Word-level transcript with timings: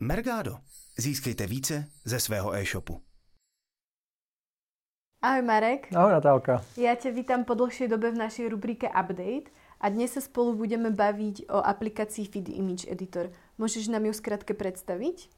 Mergado. 0.00 0.58
Získejte 0.98 1.46
více 1.46 1.84
ze 2.04 2.20
svého 2.20 2.54
e-shopu. 2.54 3.00
Ahoj 5.22 5.42
Marek. 5.42 5.88
Ahoj 5.94 6.12
Natálka. 6.18 6.66
Ja 6.74 6.98
ťa 6.98 7.14
vítam 7.14 7.46
po 7.46 7.54
dlhšej 7.54 7.94
dobe 7.94 8.10
v 8.10 8.18
našej 8.18 8.50
rubrike 8.50 8.90
Update 8.90 9.54
a 9.78 9.86
dnes 9.94 10.10
sa 10.10 10.20
spolu 10.20 10.58
budeme 10.58 10.90
baviť 10.90 11.46
o 11.46 11.62
aplikácii 11.62 12.26
Feed 12.26 12.50
Image 12.50 12.90
Editor. 12.90 13.30
Môžeš 13.54 13.86
nám 13.86 14.10
ju 14.10 14.12
skrátke 14.12 14.50
predstaviť? 14.50 15.30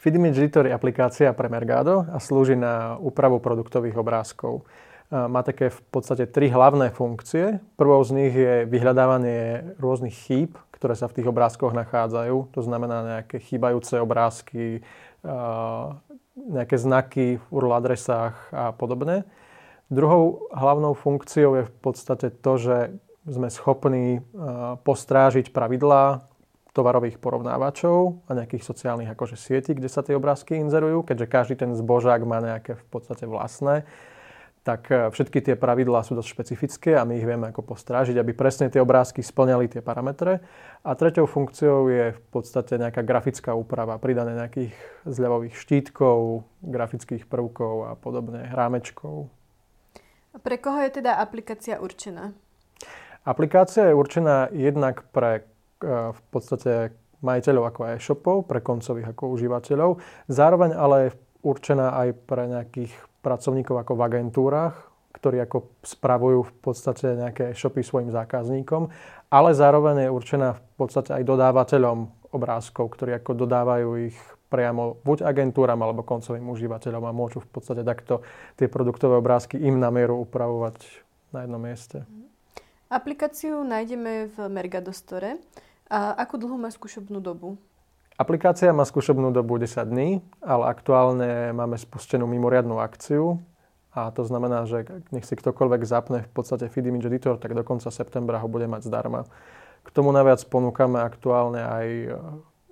Feed 0.00 0.16
Image 0.16 0.40
Editor 0.40 0.64
je 0.64 0.72
aplikácia 0.72 1.28
pre 1.36 1.52
Mergado 1.52 2.08
a 2.08 2.16
slúži 2.16 2.56
na 2.56 2.96
úpravu 2.96 3.36
produktových 3.36 4.00
obrázkov. 4.00 4.64
Má 5.12 5.44
také 5.44 5.68
v 5.68 5.80
podstate 5.92 6.24
tri 6.24 6.48
hlavné 6.48 6.88
funkcie. 6.94 7.60
Prvou 7.76 8.00
z 8.00 8.10
nich 8.16 8.32
je 8.32 8.64
vyhľadávanie 8.64 9.74
rôznych 9.76 10.14
chýb, 10.14 10.56
ktoré 10.80 10.96
sa 10.96 11.12
v 11.12 11.20
tých 11.20 11.28
obrázkoch 11.28 11.76
nachádzajú. 11.76 12.56
To 12.56 12.60
znamená 12.64 13.04
nejaké 13.04 13.36
chýbajúce 13.36 14.00
obrázky, 14.00 14.80
nejaké 16.34 16.76
znaky 16.80 17.36
v 17.36 17.44
URL 17.52 17.76
adresách 17.76 18.40
a 18.48 18.72
podobne. 18.72 19.28
Druhou 19.92 20.48
hlavnou 20.48 20.96
funkciou 20.96 21.60
je 21.60 21.64
v 21.68 21.74
podstate 21.84 22.32
to, 22.32 22.52
že 22.56 22.76
sme 23.28 23.52
schopní 23.52 24.24
postrážiť 24.88 25.52
pravidlá 25.52 26.24
tovarových 26.72 27.20
porovnávačov 27.20 28.24
a 28.24 28.30
nejakých 28.32 28.64
sociálnych 28.64 29.12
akože 29.12 29.36
sietí, 29.36 29.76
kde 29.76 29.90
sa 29.92 30.00
tie 30.00 30.16
obrázky 30.16 30.56
inzerujú, 30.56 31.04
keďže 31.04 31.26
každý 31.28 31.54
ten 31.60 31.76
zbožák 31.76 32.24
má 32.24 32.40
nejaké 32.40 32.78
v 32.78 32.84
podstate 32.88 33.28
vlastné 33.28 33.84
tak 34.60 34.92
e, 34.92 35.08
všetky 35.08 35.40
tie 35.40 35.54
pravidlá 35.56 36.04
sú 36.04 36.12
dosť 36.12 36.28
špecifické 36.28 36.90
a 36.96 37.08
my 37.08 37.16
ich 37.16 37.24
vieme 37.24 37.48
ako 37.48 37.64
postrážiť, 37.64 38.20
aby 38.20 38.36
presne 38.36 38.68
tie 38.68 38.80
obrázky 38.80 39.24
splňali 39.24 39.72
tie 39.72 39.80
parametre. 39.80 40.44
A 40.84 40.90
treťou 40.92 41.24
funkciou 41.24 41.88
je 41.88 42.12
v 42.12 42.20
podstate 42.28 42.76
nejaká 42.76 43.00
grafická 43.00 43.56
úprava, 43.56 43.96
pridané 43.96 44.36
nejakých 44.36 44.72
zľavových 45.08 45.56
štítkov, 45.56 46.44
grafických 46.60 47.24
prvkov 47.24 47.74
a 47.88 47.92
podobne, 47.96 48.48
rámečkov. 48.52 49.32
A 50.30 50.38
pre 50.38 50.60
koho 50.60 50.78
je 50.84 51.02
teda 51.02 51.18
aplikácia 51.18 51.80
určená? 51.80 52.30
Aplikácia 53.24 53.90
je 53.90 53.96
určená 53.96 54.52
jednak 54.52 55.08
pre 55.12 55.40
e, 55.40 56.12
v 56.12 56.20
podstate 56.28 56.92
majiteľov 57.20 57.64
ako 57.68 57.80
e-shopov, 57.96 58.36
pre 58.48 58.64
koncových 58.64 59.12
ako 59.12 59.36
užívateľov, 59.36 60.00
zároveň 60.28 60.72
ale 60.72 60.96
je 61.04 61.16
určená 61.44 61.96
aj 61.96 62.08
pre 62.24 62.48
nejakých 62.48 62.92
pracovníkov 63.20 63.84
ako 63.84 63.92
v 63.96 64.04
agentúrach, 64.04 64.74
ktorí 65.10 65.42
ako 65.42 65.80
spravujú 65.82 66.40
v 66.46 66.52
podstate 66.62 67.18
nejaké 67.18 67.44
shopy 67.52 67.82
svojim 67.82 68.10
zákazníkom, 68.14 68.88
ale 69.30 69.50
zároveň 69.52 70.06
je 70.06 70.14
určená 70.14 70.48
v 70.56 70.62
podstate 70.78 71.14
aj 71.14 71.22
dodávateľom 71.26 71.98
obrázkov, 72.30 72.94
ktorí 72.94 73.18
ako 73.18 73.34
dodávajú 73.34 73.88
ich 74.06 74.18
priamo 74.50 74.98
buď 75.06 75.22
agentúram 75.30 75.78
alebo 75.78 76.02
koncovým 76.02 76.46
užívateľom 76.50 77.06
a 77.06 77.14
môžu 77.14 77.38
v 77.42 77.50
podstate 77.54 77.86
takto 77.86 78.26
tie 78.58 78.66
produktové 78.66 79.18
obrázky 79.18 79.58
im 79.58 79.78
na 79.78 79.94
mieru 79.94 80.18
upravovať 80.26 80.82
na 81.30 81.46
jednom 81.46 81.62
mieste. 81.62 82.02
Aplikáciu 82.90 83.62
nájdeme 83.62 84.26
v 84.34 84.36
Mergado 84.50 84.90
Store. 84.90 85.38
A 85.90 86.14
akú 86.14 86.38
dlhú 86.38 86.54
má 86.54 86.70
skúšobnú 86.70 87.18
dobu? 87.18 87.58
Aplikácia 88.20 88.68
má 88.76 88.84
skúšobnú 88.84 89.32
dobu 89.32 89.56
10 89.56 89.80
dní, 89.88 90.20
ale 90.44 90.68
aktuálne 90.68 91.56
máme 91.56 91.80
spustenú 91.80 92.28
mimoriadnú 92.28 92.76
akciu 92.76 93.40
a 93.96 94.12
to 94.12 94.28
znamená, 94.28 94.68
že 94.68 94.84
nech 95.08 95.24
si 95.24 95.32
ktokoľvek 95.40 95.82
zapne 95.88 96.28
v 96.28 96.30
podstate 96.36 96.68
Feed 96.68 96.84
Image 96.84 97.08
Editor, 97.08 97.40
tak 97.40 97.56
do 97.56 97.64
konca 97.64 97.88
septembra 97.88 98.36
ho 98.36 98.44
bude 98.44 98.68
mať 98.68 98.92
zdarma. 98.92 99.24
K 99.80 99.88
tomu 99.88 100.12
naviac 100.12 100.44
ponúkame 100.52 101.00
aktuálne 101.00 101.64
aj 101.64 101.86
e, 101.88 102.08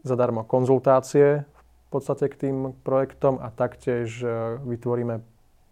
zadarmo 0.05 0.45
konzultácie 0.45 1.49
v 1.49 1.89
podstate 1.89 2.29
k 2.29 2.37
tým 2.45 2.77
projektom 2.85 3.41
a 3.41 3.49
taktiež 3.49 4.21
e, 4.21 4.61
vytvoríme 4.69 5.25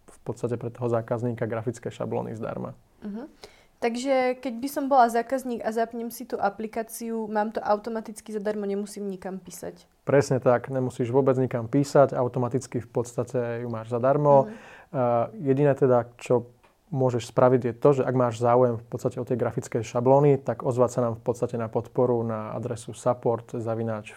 v 0.09 0.19
podstate 0.25 0.57
pre 0.57 0.73
toho 0.73 0.89
zákazníka 0.89 1.45
grafické 1.45 1.93
šablóny 1.93 2.33
zdarma. 2.33 2.73
Uh-huh. 3.05 3.29
Takže 3.77 4.41
keď 4.41 4.53
by 4.57 4.69
som 4.73 4.89
bola 4.89 5.05
zákazník 5.05 5.61
a 5.61 5.69
zapnem 5.69 6.09
si 6.09 6.25
tú 6.25 6.41
aplikáciu, 6.41 7.29
mám 7.29 7.53
to 7.53 7.61
automaticky 7.61 8.33
zadarmo, 8.33 8.65
nemusím 8.65 9.05
nikam 9.05 9.37
písať. 9.37 9.85
Presne 10.01 10.41
tak, 10.41 10.73
nemusíš 10.73 11.13
vôbec 11.13 11.37
nikam 11.37 11.69
písať, 11.69 12.17
automaticky 12.17 12.81
v 12.81 12.89
podstate 12.89 13.61
ju 13.61 13.69
máš 13.69 13.93
zadarmo. 13.93 14.49
Mm. 14.49 14.53
Uh, 14.87 15.29
jediné 15.45 15.77
teda, 15.77 16.09
čo 16.17 16.49
môžeš 16.89 17.35
spraviť 17.35 17.61
je 17.67 17.73
to, 17.75 17.89
že 18.01 18.05
ak 18.07 18.15
máš 18.15 18.39
záujem 18.39 18.79
v 18.79 18.85
podstate 18.87 19.19
o 19.19 19.27
tie 19.27 19.35
grafické 19.35 19.83
šablóny, 19.83 20.39
tak 20.39 20.63
ozvať 20.63 20.89
sa 20.89 20.99
nám 21.03 21.13
v 21.19 21.23
podstate 21.27 21.59
na 21.59 21.67
podporu 21.67 22.23
na 22.23 22.55
adresu 22.55 22.95
support 22.95 23.51
zavináč 23.51 24.15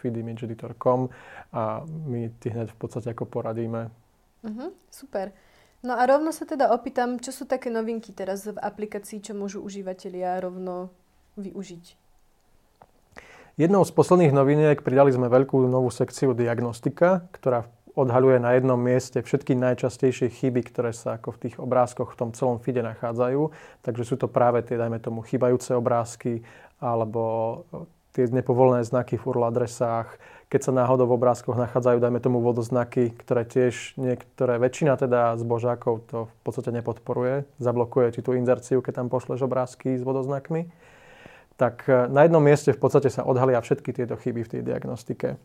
a 1.50 1.82
my 1.84 2.21
ti 2.38 2.48
hneď 2.48 2.71
v 2.71 2.78
podstate 2.78 3.10
ako 3.10 3.27
poradíme. 3.27 3.91
Uh-huh, 4.47 4.71
super. 4.88 5.34
No 5.80 5.96
a 5.96 6.04
rovno 6.04 6.28
sa 6.28 6.44
teda 6.44 6.68
opýtam, 6.76 7.16
čo 7.16 7.32
sú 7.32 7.48
také 7.48 7.72
novinky 7.72 8.12
teraz 8.12 8.44
v 8.44 8.60
aplikácii, 8.60 9.24
čo 9.24 9.32
môžu 9.32 9.64
užívateľia 9.64 10.36
rovno 10.44 10.92
využiť? 11.41 11.96
Jednou 13.56 13.84
z 13.84 13.92
posledných 13.92 14.36
noviniek 14.36 14.84
pridali 14.84 15.12
sme 15.12 15.32
veľkú 15.32 15.56
novú 15.68 15.88
sekciu 15.88 16.36
diagnostika, 16.36 17.24
ktorá 17.32 17.64
odhaľuje 17.96 18.38
na 18.41 18.56
jednom 18.56 18.78
mieste 18.78 19.20
všetky 19.20 19.56
najčastejšie 19.56 20.30
chyby, 20.30 20.68
ktoré 20.68 20.92
sa 20.92 21.16
ako 21.16 21.36
v 21.36 21.41
tých 21.48 21.56
obrázkoch 21.60 22.14
v 22.14 22.18
tom 22.18 22.30
celom 22.32 22.60
feede 22.62 22.80
nachádzajú. 22.84 23.50
Takže 23.84 24.04
sú 24.04 24.16
to 24.20 24.28
práve 24.30 24.62
tie, 24.64 24.78
dajme 24.78 25.00
tomu, 25.02 25.24
chybajúce 25.24 25.74
obrázky 25.74 26.44
alebo 26.80 27.64
tie 28.12 28.26
nepovolené 28.31 28.82
znaky 28.82 29.15
v 29.16 29.26
URL 29.26 29.50
adresách, 29.50 30.19
keď 30.50 30.60
sa 30.66 30.72
náhodou 30.75 31.06
v 31.06 31.15
obrázkoch 31.15 31.54
nachádzajú, 31.54 32.03
dajme 32.03 32.19
tomu 32.19 32.43
vodoznaky, 32.43 33.15
ktoré 33.15 33.47
tiež 33.47 33.94
niektoré, 33.94 34.59
väčšina 34.59 34.98
teda 34.98 35.38
zbožákov 35.38 36.03
to 36.10 36.19
v 36.26 36.34
podstate 36.43 36.75
nepodporuje, 36.75 37.47
zablokuje 37.62 38.19
ti 38.19 38.21
tú 38.21 38.34
inzerciu, 38.34 38.82
keď 38.82 39.04
tam 39.04 39.09
pošleš 39.09 39.47
obrázky 39.47 39.94
s 39.94 40.03
vodoznakmi, 40.03 40.66
tak 41.54 41.87
e, 41.87 42.10
na 42.10 42.26
jednom 42.26 42.43
mieste 42.43 42.75
v 42.75 42.82
podstate 42.82 43.15
sa 43.15 43.22
odhalia 43.22 43.62
všetky 43.62 43.94
tieto 43.94 44.19
chyby 44.19 44.42
v 44.42 44.53
tej 44.59 44.62
diagnostike. 44.66 45.38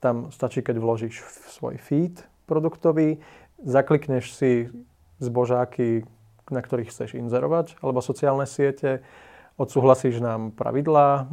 tam 0.00 0.32
stačí, 0.32 0.64
keď 0.64 0.80
vložíš 0.80 1.20
svoj 1.52 1.76
feed 1.76 2.24
produktový, 2.50 3.22
zaklikneš 3.62 4.34
si 4.34 4.66
zbožáky, 5.22 6.02
na 6.50 6.58
ktorých 6.58 6.90
chceš 6.90 7.14
inzerovať, 7.14 7.78
alebo 7.78 8.02
sociálne 8.02 8.50
siete, 8.50 9.06
odsúhlasíš 9.54 10.18
nám 10.18 10.50
pravidlá, 10.58 11.08
eh, 11.14 11.26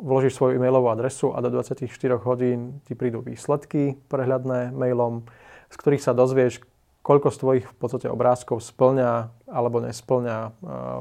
vložíš 0.00 0.38
svoju 0.38 0.56
e-mailovú 0.56 0.88
adresu 0.88 1.34
a 1.34 1.42
do 1.44 1.50
24 1.50 2.22
hodín 2.22 2.80
ti 2.86 2.94
prídu 2.94 3.20
výsledky 3.20 3.98
prehľadné 4.06 4.70
mailom, 4.72 5.26
z 5.68 5.76
ktorých 5.76 6.02
sa 6.02 6.14
dozvieš, 6.14 6.62
koľko 7.08 7.32
z 7.32 7.40
tvojich 7.40 7.64
v 7.64 7.76
podstate 7.80 8.04
obrázkov 8.12 8.60
splňa 8.60 9.32
alebo 9.48 9.80
nesplňa 9.80 10.36
uh, 10.44 10.50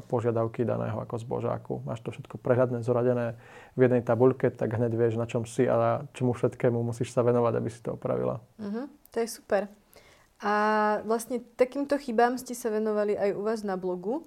požiadavky 0.07 0.63
daného 0.63 1.03
ako 1.03 1.19
zbožáku. 1.19 1.73
Máš 1.83 1.99
to 1.99 2.15
všetko 2.15 2.39
prehľadné, 2.39 2.79
zoradené 2.79 3.35
v 3.75 3.91
jednej 3.91 3.99
tabuľke, 4.07 4.47
tak 4.55 4.71
hneď 4.71 4.95
vieš, 4.95 5.19
na 5.19 5.27
čom 5.27 5.43
si 5.43 5.67
a 5.67 6.07
čomu 6.15 6.31
všetkému 6.31 6.79
musíš 6.79 7.11
sa 7.11 7.27
venovať, 7.27 7.53
aby 7.59 7.67
si 7.67 7.83
to 7.83 7.99
opravila. 7.99 8.39
Uh-huh, 8.55 8.87
to 9.11 9.19
je 9.19 9.27
super. 9.27 9.67
A 10.39 10.53
vlastne 11.03 11.43
takýmto 11.59 11.99
chybám 11.99 12.39
ste 12.39 12.55
sa 12.55 12.71
venovali 12.71 13.19
aj 13.19 13.29
u 13.35 13.43
vás 13.43 13.67
na 13.67 13.75
blogu. 13.75 14.23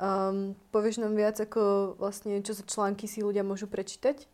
Um, 0.00 0.56
povieš 0.72 1.04
nám 1.04 1.12
viac, 1.12 1.36
ako 1.36 1.92
vlastne, 2.00 2.40
čo 2.40 2.56
za 2.56 2.64
články 2.64 3.04
si 3.04 3.20
ľudia 3.20 3.44
môžu 3.44 3.68
prečítať? 3.68 4.24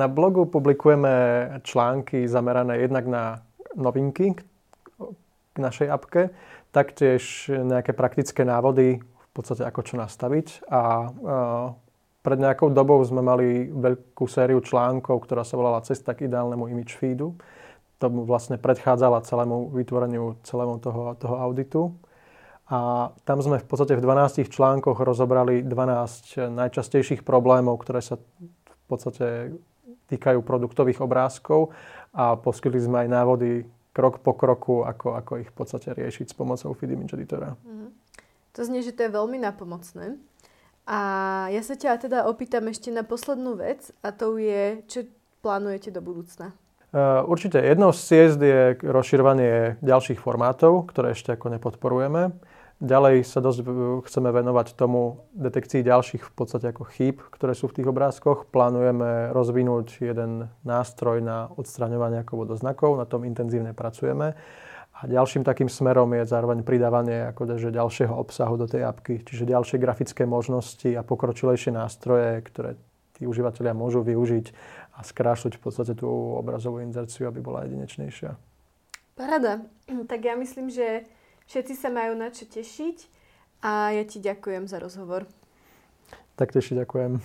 Na 0.00 0.08
blogu 0.08 0.48
publikujeme 0.48 1.12
články 1.60 2.24
zamerané 2.24 2.80
jednak 2.80 3.04
na 3.04 3.44
novinky 3.76 4.32
k 5.54 5.56
našej 5.62 5.88
apke, 5.88 6.34
taktiež 6.74 7.46
nejaké 7.48 7.94
praktické 7.94 8.42
návody, 8.42 8.98
v 8.98 9.30
podstate 9.30 9.62
ako 9.62 9.80
čo 9.86 9.94
nastaviť. 9.94 10.66
A 10.66 10.82
uh, 11.06 11.66
pred 12.26 12.38
nejakou 12.42 12.74
dobou 12.74 12.98
sme 13.06 13.22
mali 13.22 13.70
veľkú 13.70 14.26
sériu 14.26 14.58
článkov, 14.58 15.22
ktorá 15.22 15.46
sa 15.46 15.54
volala 15.54 15.86
Cesta 15.86 16.12
k 16.18 16.26
ideálnemu 16.26 16.66
image 16.74 16.98
feedu 16.98 17.38
tomu 18.04 18.28
vlastne 18.28 18.60
predchádzala 18.60 19.24
celému 19.24 19.72
vytvoreniu 19.72 20.36
celému 20.44 20.76
toho, 20.82 21.16
toho 21.16 21.36
auditu. 21.40 21.96
A 22.68 23.12
tam 23.28 23.40
sme 23.44 23.60
v 23.60 23.66
podstate 23.68 23.96
v 23.96 24.04
12 24.04 24.48
článkoch 24.48 25.00
rozobrali 25.00 25.64
12 25.64 26.52
najčastejších 26.52 27.24
problémov, 27.24 27.80
ktoré 27.84 28.00
sa 28.00 28.16
v 28.16 28.84
podstate 28.88 29.56
týkajú 30.12 30.44
produktových 30.44 31.00
obrázkov 31.00 31.72
a 32.12 32.36
poskytli 32.36 32.80
sme 32.80 33.04
aj 33.04 33.08
návody 33.08 33.64
krok 33.94 34.20
po 34.20 34.34
kroku, 34.34 34.82
ako, 34.82 35.14
ako 35.14 35.32
ich 35.40 35.48
v 35.48 35.56
podstate 35.56 35.94
riešiť 35.94 36.26
s 36.30 36.34
pomocou 36.34 36.74
Feed 36.74 36.90
Image 36.90 37.14
Editora. 37.14 37.54
Mm-hmm. 37.54 37.90
To 38.54 38.60
znie, 38.66 38.82
že 38.82 38.92
to 38.92 39.06
je 39.06 39.10
veľmi 39.14 39.38
napomocné. 39.38 40.18
A 40.84 40.98
ja 41.48 41.62
sa 41.64 41.78
ťa 41.78 42.10
teda 42.10 42.28
opýtam 42.28 42.68
ešte 42.68 42.92
na 42.92 43.06
poslednú 43.06 43.56
vec 43.56 43.88
a 44.04 44.12
to 44.12 44.36
je, 44.36 44.84
čo 44.84 45.08
plánujete 45.40 45.88
do 45.88 46.04
budúcna? 46.04 46.52
Eh, 46.94 47.22
určite 47.26 47.58
jednou 47.58 47.90
z 47.90 48.00
ciest 48.06 48.38
je 48.38 48.78
rozširovanie 48.78 49.82
ďalších 49.82 50.22
formátov, 50.22 50.86
ktoré 50.94 51.10
ešte 51.10 51.34
ako 51.34 51.50
nepodporujeme. 51.58 52.30
Ďalej 52.84 53.24
sa 53.24 53.40
dosť 53.40 53.64
chceme 54.04 54.28
venovať 54.28 54.76
tomu 54.76 55.24
detekcii 55.32 55.80
ďalších 55.80 56.20
v 56.20 56.32
podstate 56.36 56.68
ako 56.68 56.84
chýb, 56.92 57.16
ktoré 57.32 57.56
sú 57.56 57.72
v 57.72 57.80
tých 57.80 57.88
obrázkoch. 57.88 58.52
Plánujeme 58.52 59.32
rozvinúť 59.32 60.04
jeden 60.04 60.52
nástroj 60.68 61.24
na 61.24 61.48
odstraňovanie 61.56 62.20
ako 62.20 62.44
vodoznakov, 62.44 63.00
na 63.00 63.08
tom 63.08 63.24
intenzívne 63.24 63.72
pracujeme. 63.72 64.36
A 64.94 65.00
ďalším 65.08 65.48
takým 65.48 65.72
smerom 65.72 66.12
je 66.12 66.28
zároveň 66.28 66.60
pridávanie 66.60 67.32
ako 67.32 67.56
že 67.56 67.72
ďalšieho 67.72 68.12
obsahu 68.12 68.60
do 68.60 68.68
tej 68.68 68.84
apky, 68.84 69.24
čiže 69.24 69.48
ďalšie 69.48 69.80
grafické 69.80 70.28
možnosti 70.28 70.92
a 70.92 71.00
pokročilejšie 71.00 71.72
nástroje, 71.72 72.44
ktoré 72.44 72.76
tí 73.16 73.24
užívateľia 73.24 73.72
môžu 73.72 74.04
využiť 74.04 74.46
a 74.94 75.00
skrášliť 75.00 75.56
v 75.56 75.62
podstate 75.64 75.96
tú 75.96 76.06
obrazovú 76.36 76.84
inzerciu, 76.84 77.32
aby 77.32 77.40
bola 77.40 77.64
jedinečnejšia. 77.64 78.36
Parada. 79.16 79.64
Tak 80.10 80.20
ja 80.20 80.36
myslím, 80.36 80.68
že 80.68 81.08
všetci 81.48 81.74
sa 81.76 81.88
majú 81.92 82.14
na 82.16 82.30
čo 82.30 82.46
tešiť 82.48 82.98
a 83.64 83.90
ja 83.96 84.04
ti 84.04 84.20
ďakujem 84.20 84.68
za 84.68 84.78
rozhovor. 84.78 85.26
Tak 86.36 86.52
teši 86.52 86.74
ďakujem. 86.82 87.20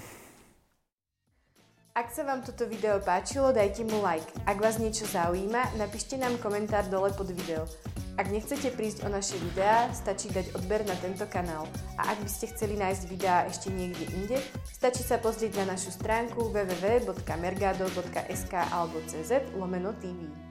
Ak 1.99 2.15
sa 2.15 2.23
vám 2.23 2.47
toto 2.47 2.63
video 2.63 3.03
páčilo, 3.03 3.51
dajte 3.51 3.83
mu 3.83 3.99
like. 3.99 4.31
Ak 4.47 4.63
vás 4.63 4.79
niečo 4.79 5.03
zaujíma, 5.03 5.75
napíšte 5.75 6.15
nám 6.15 6.39
komentár 6.39 6.87
dole 6.87 7.11
pod 7.11 7.27
video. 7.27 7.67
Ak 8.15 8.31
nechcete 8.31 8.71
prísť 8.71 9.03
o 9.03 9.11
naše 9.11 9.35
videá, 9.39 9.91
stačí 9.91 10.29
dať 10.31 10.55
odber 10.55 10.87
na 10.87 10.95
tento 10.99 11.25
kanál. 11.27 11.67
A 11.99 12.03
ak 12.15 12.23
by 12.23 12.29
ste 12.31 12.47
chceli 12.55 12.77
nájsť 12.79 13.03
videá 13.07 13.43
ešte 13.47 13.69
niekde 13.71 14.05
inde, 14.15 14.39
stačí 14.71 15.03
sa 15.03 15.17
pozrieť 15.19 15.55
na 15.63 15.75
našu 15.75 15.91
stránku 15.91 16.51
www.mergado.sk 16.51 18.53
alebo 18.71 19.01
cz 19.03 19.31
lomeno 19.59 19.91
TV. 19.99 20.48